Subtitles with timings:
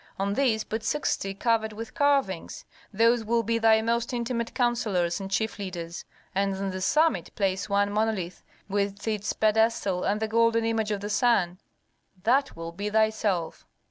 [0.17, 5.29] On these put sixty covered with carvings; those will be thy most intimate counsellors and
[5.29, 10.65] chief leaders, and on the summit place one monolith with its pedestal and the golden
[10.65, 11.59] image of the sun;
[12.23, 13.67] that will be thyself.'